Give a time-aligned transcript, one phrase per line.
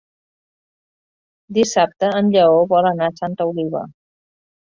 [1.57, 3.85] Dissabte en Lleó vol anar a Santa Oliva.